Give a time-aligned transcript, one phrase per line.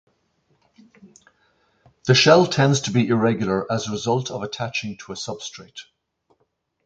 [2.07, 5.81] The shell tends to be irregular as a result of attaching to a substrate.